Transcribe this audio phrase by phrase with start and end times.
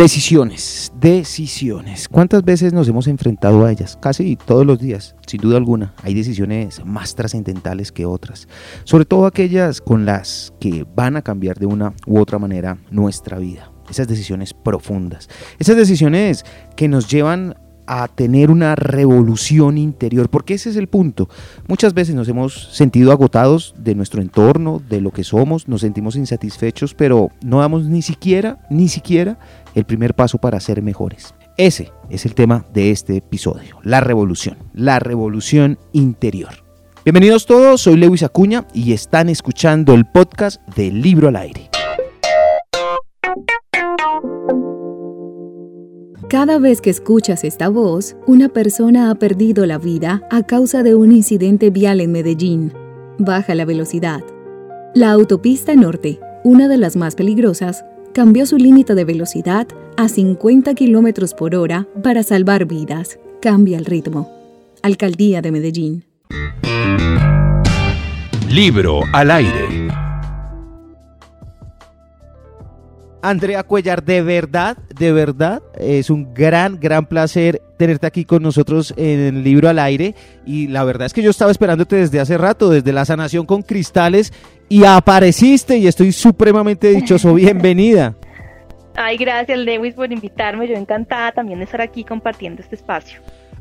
[0.00, 2.08] Decisiones, decisiones.
[2.08, 3.98] ¿Cuántas veces nos hemos enfrentado a ellas?
[4.00, 5.92] Casi todos los días, sin duda alguna.
[6.02, 8.48] Hay decisiones más trascendentales que otras.
[8.84, 13.38] Sobre todo aquellas con las que van a cambiar de una u otra manera nuestra
[13.38, 13.70] vida.
[13.90, 15.28] Esas decisiones profundas.
[15.58, 21.28] Esas decisiones que nos llevan a tener una revolución interior, porque ese es el punto.
[21.68, 26.16] Muchas veces nos hemos sentido agotados de nuestro entorno, de lo que somos, nos sentimos
[26.16, 29.38] insatisfechos, pero no damos ni siquiera, ni siquiera
[29.74, 31.34] el primer paso para ser mejores.
[31.56, 36.64] Ese es el tema de este episodio, la revolución, la revolución interior.
[37.04, 41.69] Bienvenidos todos, soy Lewis Acuña y están escuchando el podcast del Libro al Aire.
[46.30, 50.94] Cada vez que escuchas esta voz, una persona ha perdido la vida a causa de
[50.94, 52.72] un incidente vial en Medellín.
[53.18, 54.20] Baja la velocidad.
[54.94, 60.72] La autopista norte, una de las más peligrosas, cambió su límite de velocidad a 50
[60.76, 63.18] km por hora para salvar vidas.
[63.42, 64.30] Cambia el ritmo.
[64.82, 66.04] Alcaldía de Medellín.
[68.48, 69.79] Libro al aire.
[73.22, 78.94] Andrea Cuellar, de verdad, de verdad, es un gran, gran placer tenerte aquí con nosotros
[78.96, 80.14] en el libro al aire.
[80.46, 83.62] Y la verdad es que yo estaba esperándote desde hace rato, desde la sanación con
[83.62, 84.32] cristales,
[84.68, 87.34] y apareciste y estoy supremamente dichoso.
[87.34, 88.14] Bienvenida.
[88.96, 90.68] Ay, gracias Lewis por invitarme.
[90.68, 93.20] Yo encantada también de estar aquí compartiendo este espacio.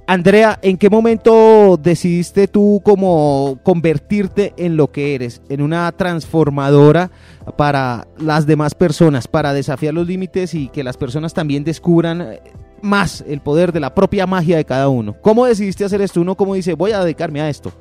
[0.10, 7.12] Andrea, ¿en qué momento decidiste tú como convertirte en lo que eres, en una transformadora
[7.58, 12.42] para las demás personas, para desafiar los límites y que las personas también descubran eh,
[12.82, 15.16] más el poder de la propia magia de cada uno?
[15.22, 16.22] ¿Cómo decidiste hacer esto?
[16.22, 17.72] Uno como dice, voy a dedicarme a esto.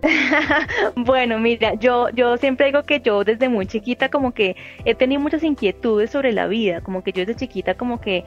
[0.96, 5.20] bueno, mira, yo, yo siempre digo que yo desde muy chiquita como que he tenido
[5.20, 8.24] muchas inquietudes sobre la vida, como que yo desde chiquita como que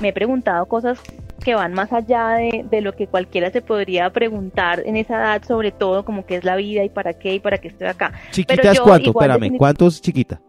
[0.00, 1.00] me he preguntado cosas
[1.42, 5.42] que van más allá de, de lo que cualquiera se podría preguntar en esa edad,
[5.44, 8.12] sobre todo como qué es la vida y para qué y para qué estoy acá.
[8.30, 9.10] ¿Chiquita es cuánto?
[9.10, 10.40] Espérame, ¿cuántos chiquita?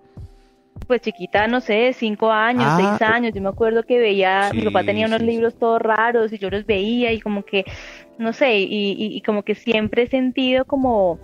[0.85, 3.34] pues chiquita, no sé, cinco años, seis ah, años.
[3.34, 6.66] Yo me acuerdo que veía, mi papá tenía unos libros todos raros y yo los
[6.66, 7.66] veía y como que,
[8.17, 11.19] no sé, y, y, como que siempre he sentido como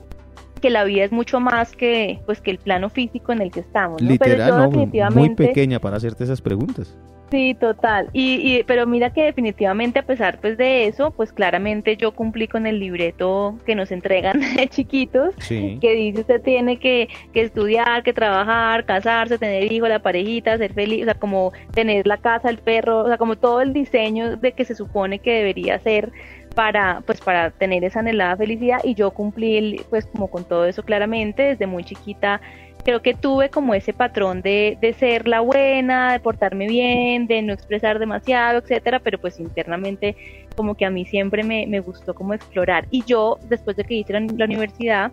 [0.62, 3.62] que la vida es mucho más que pues que el plano físico en el que
[3.62, 4.02] estamos.
[4.02, 4.70] Literal,
[5.14, 6.98] muy pequeña para hacerte esas preguntas.
[7.32, 8.10] Sí, total.
[8.12, 12.68] Y, pero mira que definitivamente a pesar pues de eso, pues claramente yo cumplí con
[12.68, 18.12] el libreto que nos entregan de chiquitos, que dice usted tiene que, que, estudiar, que
[18.12, 22.58] trabajar, casarse, tener hijos, la parejita, ser feliz, o sea, como tener la casa, el
[22.58, 26.12] perro, o sea, como todo el diseño de que se supone que debería ser
[26.54, 30.84] para pues para tener esa anhelada felicidad y yo cumplí pues como con todo eso
[30.84, 32.42] claramente desde muy chiquita
[32.84, 37.42] creo que tuve como ese patrón de, de, ser la buena, de portarme bien, de
[37.42, 40.16] no expresar demasiado, etcétera, pero pues internamente
[40.56, 42.88] como que a mí siempre me, me gustó como explorar.
[42.92, 45.12] Y yo, después de que hice la, universidad,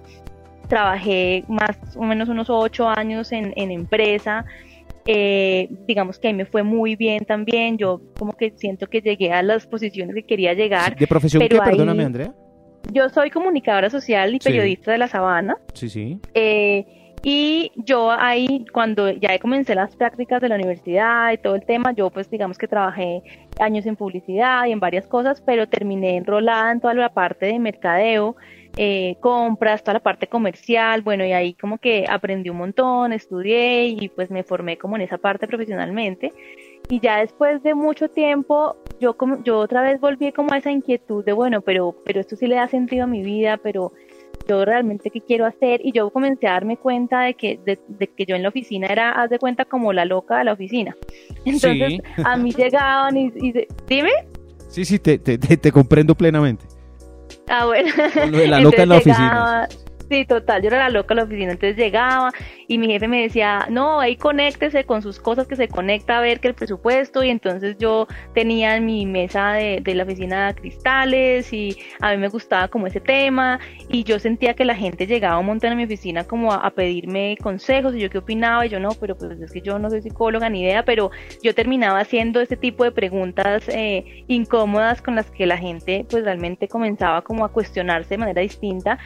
[0.69, 4.45] trabajé más o menos unos ocho años en, en empresa.
[5.07, 7.79] Eh, digamos que ahí me fue muy bien también.
[7.79, 10.97] Yo como que siento que llegué a las posiciones que quería llegar.
[10.97, 11.59] ¿De profesión qué?
[11.59, 12.35] Perdóname, Andrea.
[12.93, 15.57] Yo soy comunicadora social y periodista de La Sabana.
[15.75, 16.21] Sí, sí.
[16.35, 21.65] Eh, y yo ahí, cuando ya comencé las prácticas de la universidad y todo el
[21.65, 23.23] tema, yo pues digamos que trabajé
[23.59, 27.59] años en publicidad y en varias cosas, pero terminé enrolada en toda la parte de
[27.59, 28.37] mercadeo,
[28.77, 33.87] eh, compras, toda la parte comercial, bueno, y ahí como que aprendí un montón, estudié
[33.87, 36.33] y pues me formé como en esa parte profesionalmente.
[36.89, 40.71] Y ya después de mucho tiempo, yo como, yo otra vez volví como a esa
[40.71, 43.93] inquietud de, bueno, pero, pero esto sí le da sentido a mi vida, pero
[44.49, 48.25] yo realmente qué quiero hacer y yo comencé a darme cuenta de que, de, que
[48.27, 50.97] yo en la oficina era, haz de cuenta, como la loca de la oficina.
[51.45, 53.31] Entonces a mí llegaban y,
[53.87, 54.11] dime.
[54.69, 56.67] Sí, sí, te, te, te, comprendo plenamente.
[57.49, 57.91] Ah, bueno.
[58.47, 59.69] la loca en la oficina.
[60.11, 62.33] Sí, total, yo era la loca en la oficina, entonces llegaba
[62.67, 66.21] y mi jefe me decía, no, ahí conéctese con sus cosas que se conecta a
[66.23, 70.55] ver que el presupuesto y entonces yo tenía en mi mesa de, de la oficina
[70.55, 73.61] cristales y a mí me gustaba como ese tema
[73.91, 77.37] y yo sentía que la gente llegaba un montón a mi oficina como a, pedirme
[77.43, 80.01] consejos y yo qué opinaba y yo no, pero pues es que yo no soy
[80.01, 81.11] psicóloga ni idea, pero
[81.43, 86.25] yo terminaba haciendo ese tipo de preguntas eh, incómodas con las que la gente pues
[86.25, 88.99] realmente comenzaba como a cuestionarse de manera distinta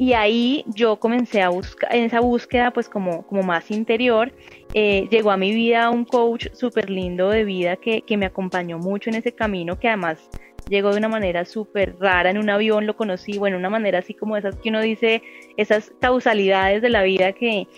[0.00, 4.32] y ahí yo comencé a buscar, en esa búsqueda pues como, como más interior,
[4.72, 8.78] eh, llegó a mi vida un coach súper lindo de vida que, que me acompañó
[8.78, 10.30] mucho en ese camino, que además
[10.70, 14.14] llegó de una manera súper rara, en un avión lo conocí, bueno, una manera así
[14.14, 15.22] como esas que uno dice,
[15.58, 17.68] esas causalidades de la vida que,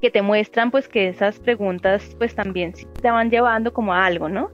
[0.00, 4.28] que te muestran pues que esas preguntas pues también te van llevando como a algo,
[4.28, 4.50] ¿no?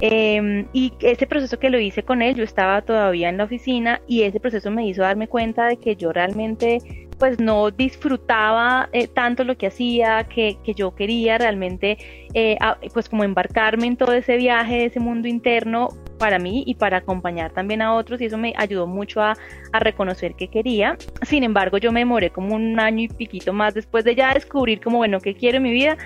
[0.00, 4.00] Em, y ese proceso que lo hice con él, yo estaba todavía en la oficina
[4.06, 6.78] y ese proceso me hizo darme cuenta de que yo realmente
[7.18, 11.98] pues no disfrutaba eh, tanto lo que hacía, que, que yo quería realmente
[12.32, 12.56] eh,
[12.94, 17.52] pues como embarcarme en todo ese viaje, ese mundo interno para mí y para acompañar
[17.52, 19.36] también a otros y eso me ayudó mucho a,
[19.72, 20.96] a reconocer que quería.
[21.22, 24.80] Sin embargo, yo me demoré como un año y piquito más después de ya descubrir
[24.80, 25.96] como bueno, qué quiero en mi vida.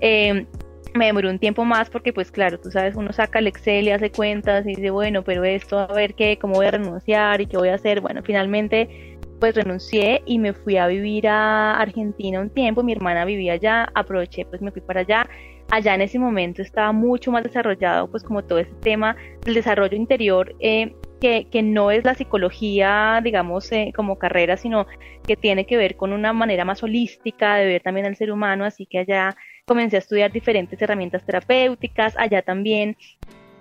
[0.00, 0.46] Eh,
[0.94, 3.90] me demoró un tiempo más porque pues claro, tú sabes, uno saca el Excel y
[3.90, 7.46] hace cuentas y dice, bueno, pero esto, a ver qué, cómo voy a renunciar y
[7.46, 8.00] qué voy a hacer.
[8.00, 13.24] Bueno, finalmente pues renuncié y me fui a vivir a Argentina un tiempo, mi hermana
[13.24, 15.28] vivía allá, aproveché, pues me fui para allá.
[15.72, 19.96] Allá en ese momento estaba mucho más desarrollado, pues como todo ese tema del desarrollo
[19.96, 24.86] interior, eh, que, que, no es la psicología, digamos, eh, como carrera, sino
[25.26, 28.64] que tiene que ver con una manera más holística de ver también al ser humano,
[28.64, 29.36] así que allá
[29.72, 32.94] comencé a estudiar diferentes herramientas terapéuticas, allá también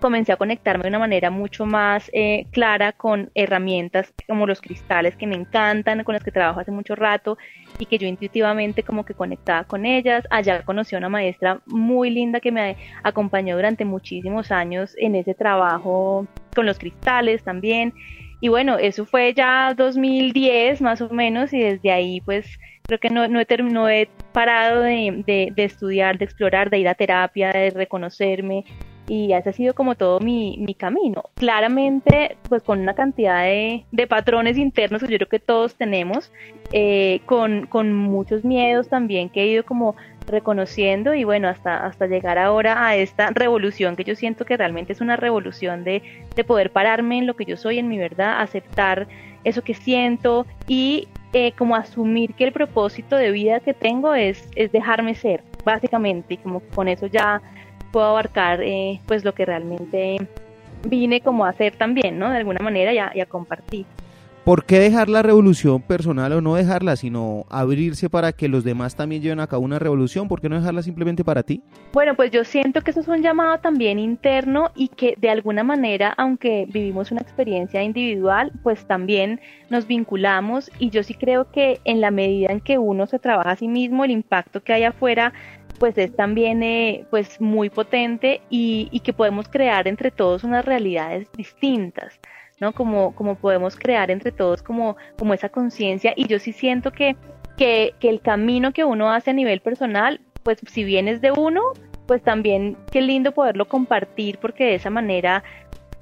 [0.02, 5.16] comencé a conectarme de una manera mucho más eh, clara con herramientas como los cristales
[5.16, 7.38] que me encantan, con las que trabajo hace mucho rato
[7.80, 10.28] y que yo intuitivamente como que conectaba con ellas.
[10.30, 15.34] Allá conocí a una maestra muy linda que me acompañó durante muchísimos años en ese
[15.34, 17.94] trabajo con los cristales también.
[18.42, 23.10] Y bueno, eso fue ya 2010 más o menos y desde ahí pues creo que
[23.10, 26.96] no, no, he, no he parado de, de, de, estudiar, de explorar, de ir a
[26.96, 28.66] terapia, de reconocerme.
[29.08, 31.24] Y ese ha sido como todo mi, mi camino.
[31.36, 36.32] Claramente, pues con una cantidad de, de, patrones internos que yo creo que todos tenemos,
[36.72, 39.96] eh, con, con muchos miedos también que he ido como
[40.28, 44.94] reconociendo y bueno, hasta, hasta llegar ahora a esta revolución que yo siento que realmente
[44.94, 46.02] es una revolución de,
[46.36, 49.08] de poder pararme en lo que yo soy, en mi verdad, aceptar
[49.44, 54.48] eso que siento y eh, como asumir que el propósito de vida que tengo es,
[54.56, 57.42] es dejarme ser, básicamente, y como con eso ya
[57.92, 60.18] puedo abarcar eh, pues lo que realmente
[60.84, 62.30] vine como a hacer también, ¿no?
[62.30, 63.86] De alguna manera ya, ya compartir.
[64.44, 68.96] ¿Por qué dejar la revolución personal o no dejarla, sino abrirse para que los demás
[68.96, 70.28] también lleven a cabo una revolución?
[70.28, 71.62] ¿Por qué no dejarla simplemente para ti?
[71.94, 75.64] Bueno, pues yo siento que eso es un llamado también interno y que de alguna
[75.64, 79.40] manera, aunque vivimos una experiencia individual, pues también
[79.70, 83.52] nos vinculamos y yo sí creo que en la medida en que uno se trabaja
[83.52, 85.34] a sí mismo, el impacto que hay afuera
[85.78, 90.66] pues es también eh, pues muy potente y, y que podemos crear entre todos unas
[90.66, 92.20] realidades distintas.
[92.62, 92.72] ¿No?
[92.72, 97.18] Como, como podemos crear entre todos como, como esa conciencia y yo sí siento que,
[97.58, 101.31] que, que el camino que uno hace a nivel personal, pues si bien es de
[101.31, 101.62] uno,
[102.08, 105.44] pues también qué lindo poderlo compartir porque de esa manera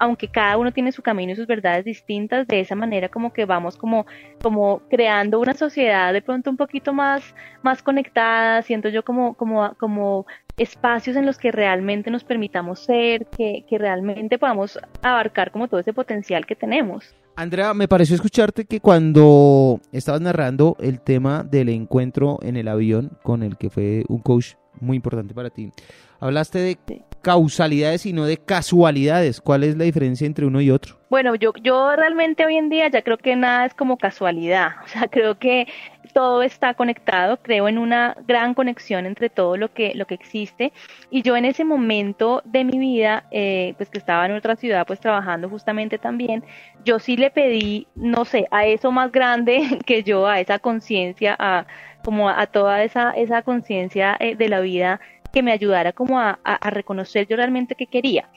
[0.00, 3.44] aunque cada uno tiene su camino y sus verdades distintas, de esa manera como que
[3.44, 4.06] vamos como,
[4.42, 9.74] como creando una sociedad de pronto un poquito más, más conectada, siento yo como, como,
[9.74, 10.26] como
[10.60, 15.80] espacios en los que realmente nos permitamos ser, que, que realmente podamos abarcar como todo
[15.80, 17.14] ese potencial que tenemos.
[17.36, 23.16] Andrea, me pareció escucharte que cuando estabas narrando el tema del encuentro en el avión
[23.22, 25.72] con el que fue un coach muy importante para ti,
[26.20, 26.78] hablaste de
[27.22, 29.40] causalidades y no de casualidades.
[29.40, 30.98] ¿Cuál es la diferencia entre uno y otro?
[31.08, 34.72] Bueno, yo, yo realmente hoy en día ya creo que nada es como casualidad.
[34.84, 35.66] O sea, creo que
[36.12, 40.72] todo está conectado, creo en una gran conexión entre todo lo que, lo que existe.
[41.10, 44.86] Y yo en ese momento de mi vida, eh, pues que estaba en otra ciudad,
[44.86, 46.44] pues trabajando justamente también,
[46.84, 51.36] yo sí le pedí, no sé, a eso más grande que yo, a esa conciencia,
[51.38, 51.66] a
[52.04, 55.00] como a toda esa, esa conciencia eh, de la vida
[55.32, 58.28] que me ayudara como a, a, reconocer yo realmente qué quería.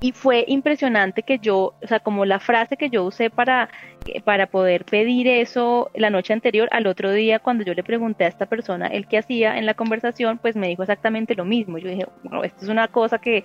[0.00, 3.68] Y fue impresionante que yo, o sea, como la frase que yo usé para,
[4.24, 8.28] para poder pedir eso la noche anterior, al otro día cuando yo le pregunté a
[8.28, 11.78] esta persona el que hacía en la conversación, pues me dijo exactamente lo mismo.
[11.78, 13.42] Yo dije, bueno, esto es una cosa que,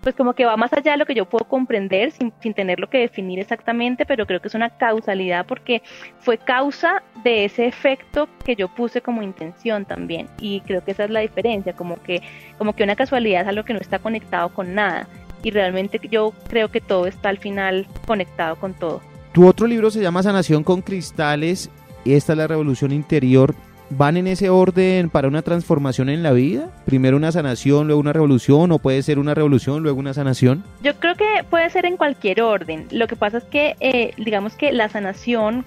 [0.00, 2.88] pues como que va más allá de lo que yo puedo comprender sin, sin tenerlo
[2.88, 5.82] que definir exactamente, pero creo que es una causalidad porque
[6.18, 11.02] fue causa de ese efecto que yo puse como intención también y creo que esa
[11.02, 12.22] es la diferencia, como que,
[12.58, 15.08] como que una casualidad es algo que no está conectado con nada
[15.46, 19.00] y realmente yo creo que todo está al final conectado con todo.
[19.30, 21.70] Tu otro libro se llama Sanación con Cristales
[22.04, 23.54] y esta es la revolución interior
[23.90, 26.70] van en ese orden para una transformación en la vida?
[26.84, 30.64] Primero una sanación, luego una revolución, o puede ser una revolución, luego una sanación?
[30.82, 32.86] Yo creo que puede ser en cualquier orden.
[32.90, 35.64] Lo que pasa es que, eh, digamos que la sanación,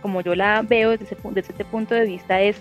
[0.00, 2.56] como, yo la veo desde, desde este punto de vista, es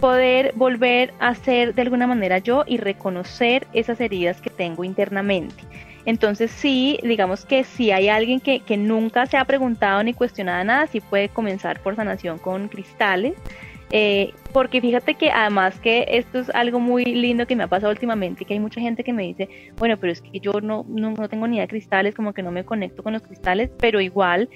[0.00, 5.54] poder volver a ser de alguna manera yo y reconocer esas heridas que tengo internamente.
[6.06, 10.64] Entonces sí, digamos que si hay alguien que, que nunca se ha preguntado ni cuestionado
[10.64, 13.34] nada, sí puede comenzar por sanación con cristales.
[13.90, 17.92] Eh, porque fíjate que además que esto es algo muy lindo que me ha pasado
[17.92, 21.12] últimamente, que hay mucha gente que me dice, bueno, pero es que yo no, no,
[21.12, 24.00] no tengo ni idea de cristales, como que no me conecto con los cristales, pero
[24.00, 24.48] igual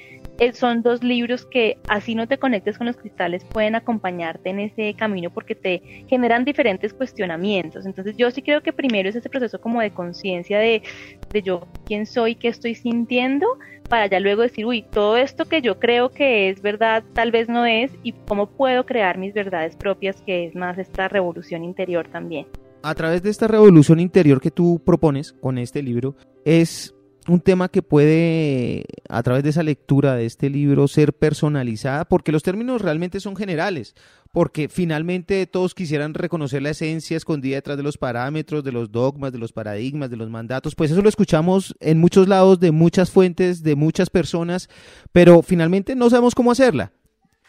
[0.52, 4.94] son dos libros que así no te conectes con los cristales pueden acompañarte en ese
[4.94, 7.86] camino porque te generan diferentes cuestionamientos.
[7.86, 10.82] Entonces yo sí creo que primero es ese proceso como de conciencia de,
[11.30, 13.46] de yo quién soy, qué estoy sintiendo,
[13.88, 17.48] para ya luego decir, uy, todo esto que yo creo que es verdad tal vez
[17.48, 22.08] no es y cómo puedo crear mis verdades propias, que es más esta revolución interior
[22.08, 22.46] también.
[22.82, 26.94] A través de esta revolución interior que tú propones con este libro, es
[27.28, 32.32] un tema que puede, a través de esa lectura de este libro, ser personalizada, porque
[32.32, 33.94] los términos realmente son generales,
[34.32, 39.32] porque finalmente todos quisieran reconocer la esencia escondida detrás de los parámetros, de los dogmas,
[39.32, 43.10] de los paradigmas, de los mandatos, pues eso lo escuchamos en muchos lados, de muchas
[43.10, 44.68] fuentes, de muchas personas,
[45.12, 46.92] pero finalmente no sabemos cómo hacerla.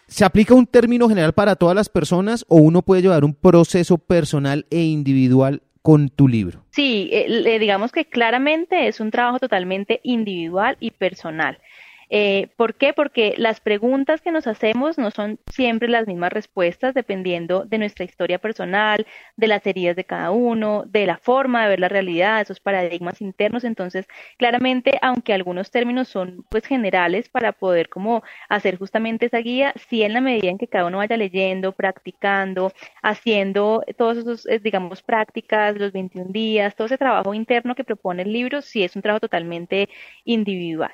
[0.08, 3.98] ¿Se aplica un término general para todas las personas o uno puede llevar un proceso
[3.98, 6.64] personal e individual con tu libro?
[6.72, 11.60] Sí, eh, digamos que claramente es un trabajo totalmente individual y personal.
[12.14, 12.92] Eh, ¿Por qué?
[12.94, 18.04] Porque las preguntas que nos hacemos no son siempre las mismas respuestas dependiendo de nuestra
[18.04, 22.42] historia personal, de las heridas de cada uno, de la forma de ver la realidad,
[22.42, 23.64] esos paradigmas internos.
[23.64, 29.74] Entonces, claramente, aunque algunos términos son pues generales para poder como hacer justamente esa guía,
[29.90, 34.60] sí en la medida en que cada uno vaya leyendo, practicando, haciendo todos esos, eh,
[34.60, 38.98] digamos, prácticas, los 21 días, todo ese trabajo interno que propone el libro, sí es
[38.98, 39.88] un trabajo totalmente
[40.26, 40.92] individual.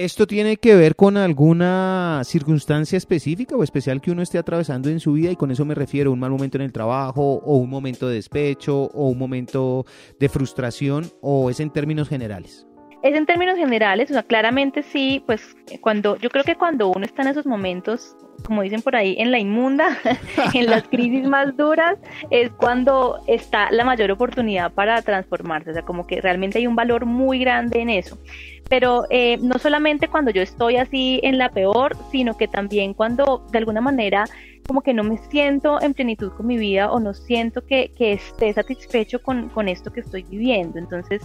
[0.00, 4.98] ¿Esto tiene que ver con alguna circunstancia específica o especial que uno esté atravesando en
[4.98, 5.30] su vida?
[5.30, 8.08] Y con eso me refiero a un mal momento en el trabajo, o un momento
[8.08, 9.84] de despecho, o un momento
[10.18, 12.66] de frustración, o es en términos generales.
[13.02, 17.04] Es en términos generales, o sea, claramente sí, pues cuando, yo creo que cuando uno
[17.04, 18.16] está en esos momentos,
[18.46, 19.98] como dicen por ahí, en la inmunda,
[20.54, 21.98] en las crisis más duras,
[22.30, 26.74] es cuando está la mayor oportunidad para transformarse, o sea, como que realmente hay un
[26.74, 28.18] valor muy grande en eso
[28.70, 33.44] pero eh, no solamente cuando yo estoy así en la peor, sino que también cuando
[33.50, 34.26] de alguna manera
[34.70, 38.52] como que no me siento en plenitud con mi vida o no siento que, esté
[38.52, 40.78] satisfecho con, esto que estoy viviendo.
[40.78, 41.22] Entonces,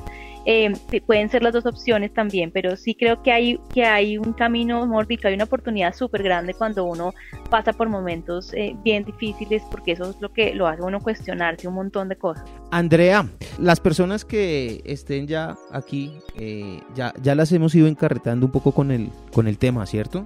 [0.47, 0.73] eh,
[1.05, 4.87] pueden ser las dos opciones también, pero sí creo que hay, que hay un camino,
[4.87, 7.13] mórbido, hay una oportunidad súper grande cuando uno
[7.51, 11.67] pasa por momentos eh, bien difíciles, porque eso es lo que lo hace uno cuestionarse
[11.67, 12.45] un montón de cosas.
[12.71, 18.51] Andrea, las personas que estén ya aquí, eh, ya, ya las hemos ido encarretando un
[18.51, 20.25] poco con el, con el tema, ¿cierto?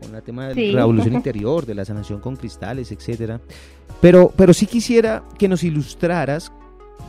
[0.00, 3.40] Con el tema de la revolución interior, de la sanación con cristales, etcétera.
[4.00, 6.52] Pero, pero sí quisiera que nos ilustraras,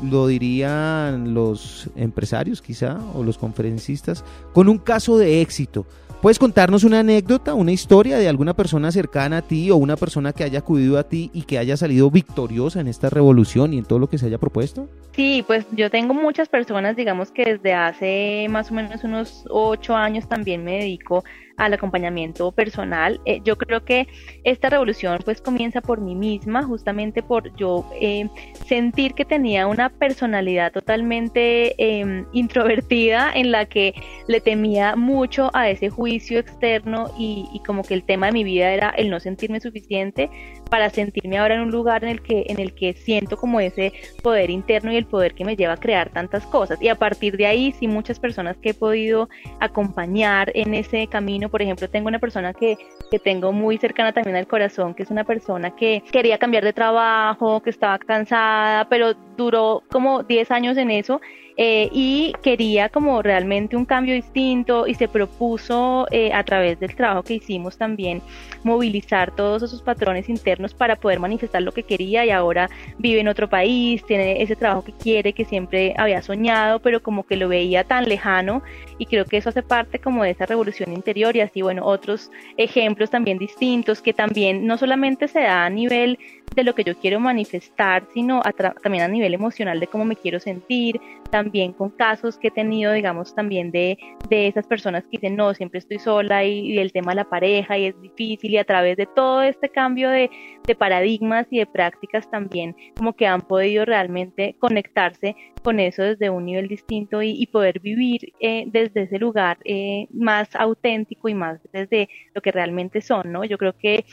[0.03, 5.85] lo dirían los empresarios quizá, o los conferencistas, con un caso de éxito.
[6.21, 10.33] ¿Puedes contarnos una anécdota, una historia de alguna persona cercana a ti o una persona
[10.33, 13.85] que haya acudido a ti y que haya salido victoriosa en esta revolución y en
[13.85, 14.87] todo lo que se haya propuesto?
[15.15, 19.95] Sí, pues yo tengo muchas personas, digamos que desde hace más o menos unos ocho
[19.95, 21.23] años también me dedico
[21.61, 23.21] al acompañamiento personal.
[23.25, 24.07] Eh, yo creo que
[24.43, 28.27] esta revolución pues comienza por mí misma, justamente por yo eh,
[28.65, 33.93] sentir que tenía una personalidad totalmente em, introvertida en la que
[34.27, 38.43] le temía mucho a ese juicio externo y, y como que el tema de mi
[38.43, 40.31] vida era el no sentirme suficiente
[40.71, 43.91] para sentirme ahora en un lugar en el que en el que siento como ese
[44.23, 46.81] poder interno y el poder que me lleva a crear tantas cosas.
[46.81, 49.27] Y a partir de ahí sí muchas personas que he podido
[49.59, 51.49] acompañar en ese camino.
[51.49, 52.77] Por ejemplo tengo una persona que,
[53.11, 56.71] que tengo muy cercana también al corazón que es una persona que quería cambiar de
[56.71, 61.19] trabajo que estaba cansada pero duró como 10 años en eso
[61.63, 66.95] eh, y quería como realmente un cambio distinto y se propuso eh, a través del
[66.95, 68.23] trabajo que hicimos también
[68.63, 73.27] movilizar todos esos patrones internos para poder manifestar lo que quería y ahora vive en
[73.27, 77.47] otro país, tiene ese trabajo que quiere, que siempre había soñado, pero como que lo
[77.47, 78.63] veía tan lejano.
[78.97, 82.31] Y creo que eso hace parte como de esa revolución interior y así, bueno, otros
[82.57, 86.17] ejemplos también distintos que también no solamente se da a nivel
[86.55, 88.41] de lo que yo quiero manifestar, sino
[88.83, 92.91] también a nivel emocional de cómo me quiero sentir, también con casos que he tenido,
[92.91, 93.97] digamos, también de,
[94.29, 97.77] de esas personas que dicen, no, siempre estoy sola y, el tema de la pareja
[97.77, 100.29] y es difícil y a través de todo este cambio de,
[100.65, 106.29] de paradigmas y de prácticas también como que han podido realmente conectarse con eso desde
[106.29, 111.59] un nivel distinto y, poder vivir eh, desde ese lugar eh, más auténtico y más
[111.71, 113.43] desde lo que realmente son, ¿no?
[113.43, 114.05] Yo creo que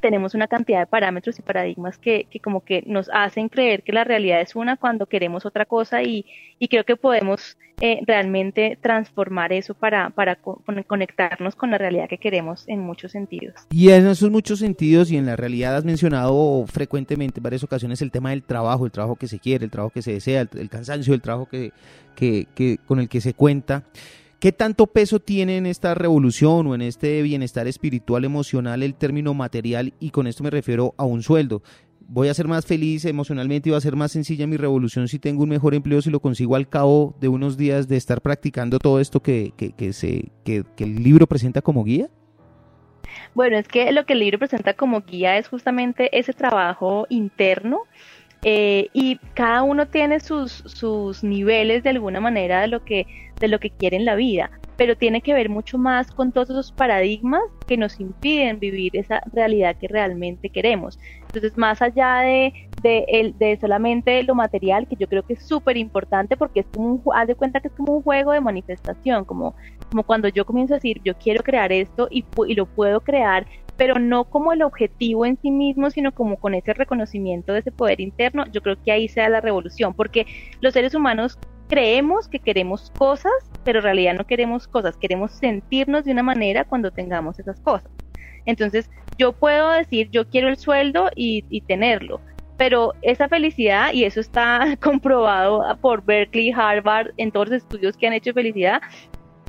[0.00, 3.92] tenemos una cantidad de parámetros y paradigmas que, que, como que nos hacen creer que
[3.92, 6.26] la realidad es una cuando queremos otra cosa y,
[6.58, 10.38] y creo que podemos eh, realmente transformar eso para, para
[10.86, 13.54] conectarnos con la realidad que queremos en muchos sentidos.
[13.70, 18.00] Y en esos muchos sentidos y en la realidad has mencionado frecuentemente en varias ocasiones
[18.00, 20.70] el tema del trabajo, el trabajo que se quiere, el trabajo que se desea, el,
[20.70, 21.72] cansancio, el trabajo que,
[22.14, 23.82] que, que, con el que se cuenta.
[24.38, 29.32] ¿Qué tanto peso tiene en esta revolución o en este bienestar espiritual, emocional, el término
[29.32, 29.94] material?
[29.98, 31.62] Y con esto me refiero a un sueldo.
[32.00, 35.18] Voy a ser más feliz emocionalmente y va a ser más sencilla mi revolución si
[35.18, 38.78] tengo un mejor empleo, si lo consigo al cabo de unos días de estar practicando
[38.78, 42.10] todo esto que, que, se, que, el libro presenta como guía.
[43.34, 47.84] Bueno, es que lo que el libro presenta como guía es justamente ese trabajo interno
[48.48, 53.04] eh, y cada uno tiene sus, sus niveles de alguna manera de lo que
[53.40, 56.50] de lo que quiere en la vida, pero tiene que ver mucho más con todos
[56.50, 60.96] esos paradigmas que nos impiden vivir esa realidad que realmente queremos.
[61.24, 65.76] Entonces, más allá de, de, de solamente lo material, que yo creo que es súper
[65.76, 69.24] importante porque es como un, haz de cuenta que es como un juego de manifestación,
[69.24, 69.56] como,
[69.90, 73.44] como cuando yo comienzo a decir, yo quiero crear esto y, y lo puedo crear,
[73.76, 77.72] pero no como el objetivo en sí mismo, sino como con ese reconocimiento de ese
[77.72, 80.26] poder interno, yo creo que ahí sea la revolución, porque
[80.60, 83.32] los seres humanos creemos que queremos cosas,
[83.64, 87.90] pero en realidad no queremos cosas, queremos sentirnos de una manera cuando tengamos esas cosas.
[88.46, 92.20] Entonces, yo puedo decir, yo quiero el sueldo y, tenerlo,
[92.56, 98.06] pero esa felicidad, y eso está comprobado por Berkeley, Harvard, en todos los estudios que
[98.06, 98.80] han hecho felicidad,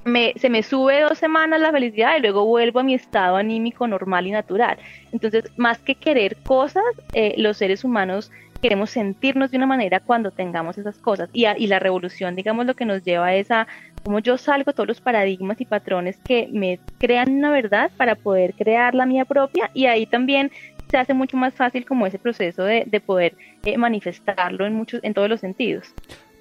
[0.08, 3.88] me, se me sube dos semanas la felicidad y luego vuelvo a mi estado anímico
[3.88, 4.78] normal y natural.
[5.12, 6.84] Entonces, más que querer cosas,
[7.14, 11.30] eh, los seres humanos queremos sentirnos de una manera cuando tengamos esas cosas.
[11.34, 13.68] Y, y la revolución, digamos, lo que nos lleva es a
[14.04, 18.54] cómo yo salgo todos los paradigmas y patrones que me crean una verdad para poder
[18.54, 20.52] crear la mía propia y ahí también
[20.90, 23.36] se hace mucho más fácil como ese proceso de, de poder
[23.66, 25.94] eh, manifestarlo en muchos en todos los sentidos.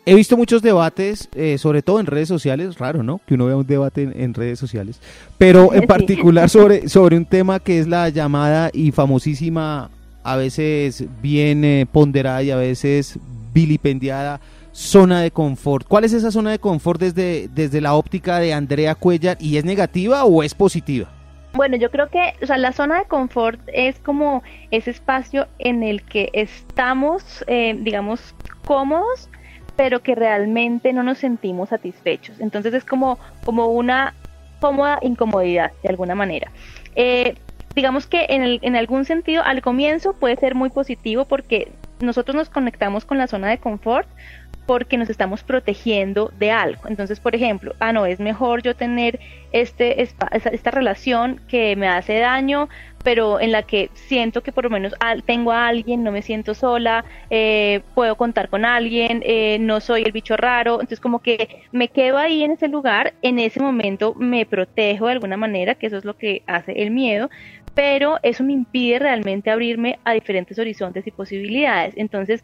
[0.09, 3.21] He visto muchos debates, eh, sobre todo en redes sociales, raro, ¿no?
[3.27, 5.01] Que uno vea un debate en, redes sociales,
[5.37, 9.91] pero en particular sobre, sobre un tema que es la llamada y famosísima
[10.23, 13.19] a veces bien eh, ponderada y a veces
[13.53, 15.89] vilipendiada zona de confort.
[15.89, 19.65] ¿Cuál es esa zona de confort desde, desde la óptica de Andrea Cuellar y es
[19.65, 21.09] negativa o es positiva?
[21.55, 25.83] Bueno, yo creo que o sea, la zona de confort es como ese espacio en
[25.83, 29.31] el que estamos, eh, digamos, cómodos,
[29.77, 32.41] pero que realmente no nos sentimos satisfechos.
[32.41, 34.15] Entonces es como, como una
[34.61, 36.51] cómoda incomodidad, de alguna manera.
[36.95, 37.35] Eh,
[37.75, 42.35] digamos que en, el, en algún sentido al comienzo puede ser muy positivo porque nosotros
[42.35, 44.09] nos conectamos con la zona de confort
[44.67, 46.83] porque nos estamos protegiendo de algo.
[46.89, 49.21] Entonces, por ejemplo, ah, no, es mejor yo tener
[49.53, 52.69] este, esta, relación que me hace daño,
[53.05, 54.93] pero en la que siento que por lo menos
[55.25, 60.03] tengo a alguien, no me siento sola, eh, puedo contar con alguien, eh, no soy
[60.03, 64.15] el bicho raro, entonces como que me quedo ahí en ese lugar, en ese momento
[64.15, 67.31] me protejo de alguna manera, que eso es lo que hace el miedo,
[67.75, 71.93] pero eso me impide realmente abrirme a diferentes horizontes y posibilidades.
[71.97, 72.43] Entonces,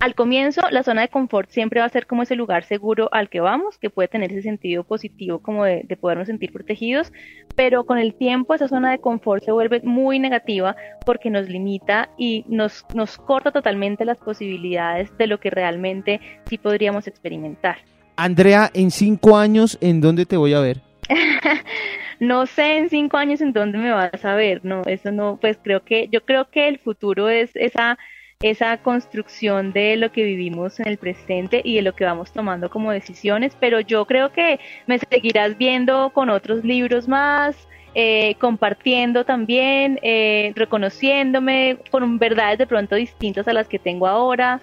[0.00, 3.28] al comienzo, la zona de confort siempre va a ser como ese lugar seguro al
[3.28, 7.12] que vamos, que puede tener ese sentido positivo como de, podernos sentir protegidos,
[7.56, 12.10] pero con el tiempo esa zona de confort se vuelve muy negativa porque nos limita
[12.16, 17.78] y nos, nos corta totalmente las posibilidades de lo que realmente sí podríamos experimentar.
[18.16, 20.80] Andrea, en cinco años, ¿en dónde te voy a ver?
[22.20, 25.58] no sé en cinco años en dónde me vas a ver, no, eso no, pues
[25.62, 27.98] creo que, yo creo que el futuro es esa,
[28.40, 32.70] esa construcción de lo que vivimos en el presente y de lo que vamos tomando
[32.70, 37.56] como decisiones, pero yo creo que me seguirás viendo con otros libros más,
[37.96, 44.60] eh, compartiendo también, eh, reconociéndome con verdades de pronto distintas a las que tengo ahora.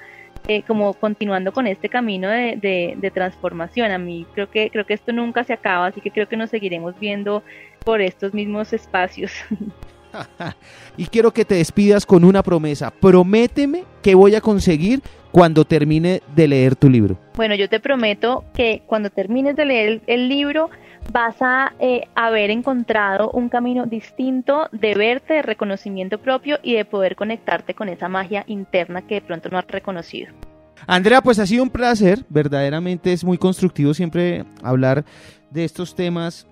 [0.48, 3.92] Eh, como continuando con este camino de, transformación.
[3.92, 6.52] A mí creo que, creo que esto nunca se acaba, así que creo que nos
[6.52, 7.42] seguiremos viendo
[7.84, 9.32] por estos mismos espacios.
[10.98, 12.92] y quiero que te despidas con una promesa.
[12.92, 15.02] Prométeme que voy a conseguir
[15.32, 17.18] cuando termine de leer tu libro.
[17.36, 20.70] Bueno, yo te prometo que cuando termines de leer el libro
[21.12, 26.86] vas a eh, haber encontrado un camino distinto de verte, de reconocimiento propio y de
[26.86, 30.34] poder conectarte con esa magia interna que de pronto no has reconocido.
[30.88, 35.04] Andrea, pues ha sido un placer, verdaderamente es muy constructivo siempre hablar
[35.50, 36.48] de estos temas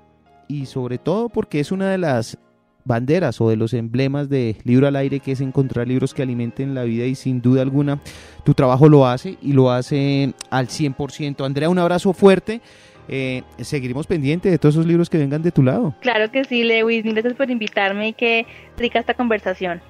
[0.47, 2.37] y sobre todo porque es una de las
[2.85, 6.75] banderas o de los emblemas de Libro al Aire, que es encontrar libros que alimenten
[6.75, 7.99] la vida y sin duda alguna
[8.43, 11.45] tu trabajo lo hace y lo hace al 100%.
[11.45, 12.61] Andrea, un abrazo fuerte
[13.09, 15.93] eh, seguiremos pendientes de todos esos libros que vengan de tu lado.
[15.99, 17.03] Claro que sí, Lewis.
[17.03, 18.45] Gracias por invitarme y qué
[18.77, 19.81] rica esta conversación.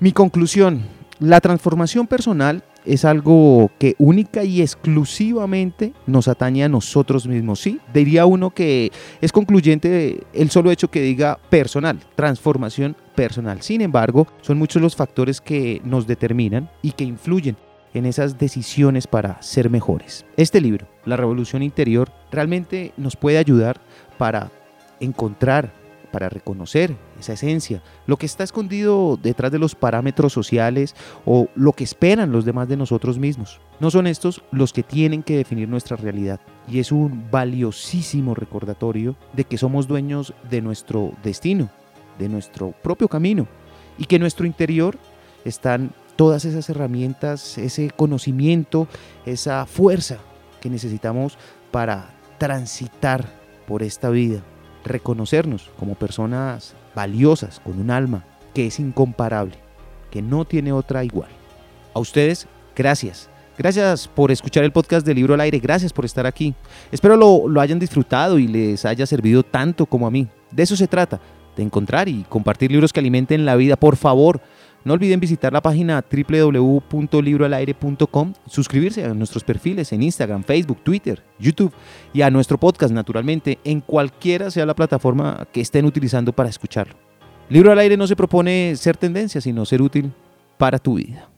[0.00, 0.82] Mi conclusión,
[1.18, 7.60] la transformación personal es algo que única y exclusivamente nos atañe a nosotros mismos.
[7.60, 8.90] Sí, diría uno que
[9.20, 13.62] es concluyente el solo hecho que diga personal, transformación personal.
[13.62, 17.56] Sin embargo, son muchos los factores que nos determinan y que influyen
[17.92, 20.24] en esas decisiones para ser mejores.
[20.36, 23.80] Este libro, La Revolución Interior, realmente nos puede ayudar
[24.16, 24.50] para
[25.00, 25.72] encontrar
[26.10, 30.94] para reconocer esa esencia, lo que está escondido detrás de los parámetros sociales
[31.24, 33.60] o lo que esperan los demás de nosotros mismos.
[33.78, 36.40] No son estos los que tienen que definir nuestra realidad.
[36.68, 41.70] Y es un valiosísimo recordatorio de que somos dueños de nuestro destino,
[42.18, 43.46] de nuestro propio camino.
[43.98, 44.96] Y que en nuestro interior
[45.44, 48.88] están todas esas herramientas, ese conocimiento,
[49.24, 50.18] esa fuerza
[50.60, 51.38] que necesitamos
[51.70, 53.26] para transitar
[53.66, 54.42] por esta vida
[54.84, 59.54] reconocernos como personas valiosas, con un alma que es incomparable,
[60.10, 61.30] que no tiene otra igual.
[61.94, 63.28] A ustedes, gracias.
[63.58, 66.54] Gracias por escuchar el podcast de Libro al Aire, gracias por estar aquí.
[66.90, 70.28] Espero lo, lo hayan disfrutado y les haya servido tanto como a mí.
[70.50, 71.20] De eso se trata,
[71.56, 73.76] de encontrar y compartir libros que alimenten la vida.
[73.76, 74.40] Por favor,
[74.84, 81.72] no olviden visitar la página www.libroalaire.com, suscribirse a nuestros perfiles en Instagram, Facebook, Twitter, YouTube
[82.12, 86.94] y a nuestro podcast, naturalmente, en cualquiera sea la plataforma que estén utilizando para escucharlo.
[87.48, 90.12] Libro al aire no se propone ser tendencia, sino ser útil
[90.56, 91.28] para tu vida.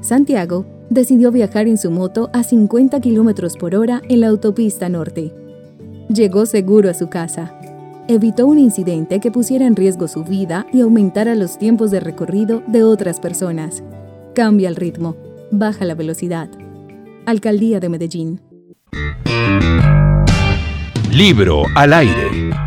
[0.00, 5.32] Santiago decidió viajar en su moto a 50 kilómetros por hora en la autopista norte.
[6.08, 7.58] Llegó seguro a su casa
[8.08, 12.62] evitó un incidente que pusiera en riesgo su vida y aumentara los tiempos de recorrido
[12.66, 13.82] de otras personas.
[14.34, 15.16] Cambia el ritmo,
[15.50, 16.48] baja la velocidad.
[17.24, 18.40] Alcaldía de Medellín.
[21.10, 22.65] Libro al aire.